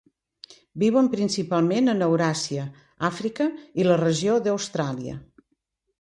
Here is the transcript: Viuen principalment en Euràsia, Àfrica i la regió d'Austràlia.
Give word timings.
Viuen 0.83 1.09
principalment 1.15 1.91
en 1.93 2.01
Euràsia, 2.07 2.65
Àfrica 3.13 3.51
i 3.83 3.87
la 3.89 3.99
regió 4.05 4.39
d'Austràlia. 4.49 5.19